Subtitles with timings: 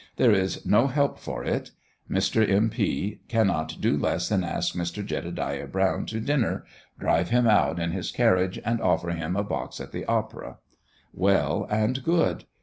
[0.15, 1.69] There is no help for it.
[2.09, 2.49] Mr.
[2.49, 2.71] M.
[2.71, 3.19] P.
[3.27, 5.05] cannot do less than ask Mr.
[5.05, 6.65] Jedediah Brown to dinner,
[6.99, 10.57] drive him out in his carriage, and offer him a box at the opera.
[11.13, 12.45] Well and good.